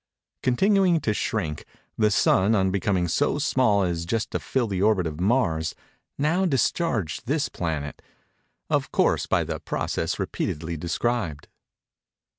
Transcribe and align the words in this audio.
Continuing 0.41 0.99
to 1.01 1.13
shrink, 1.13 1.63
the 1.95 2.09
Sun, 2.09 2.55
on 2.55 2.71
becoming 2.71 3.07
so 3.07 3.37
small 3.37 3.83
as 3.83 4.03
just 4.03 4.31
to 4.31 4.39
fill 4.39 4.65
the 4.65 4.81
orbit 4.81 5.05
of 5.05 5.21
Mars, 5.21 5.75
now 6.17 6.43
discharged 6.43 7.27
this 7.27 7.49
planet—of 7.49 8.91
course 8.91 9.27
by 9.27 9.43
the 9.43 9.59
process 9.59 10.17
repeatedly 10.17 10.75
described. 10.75 11.49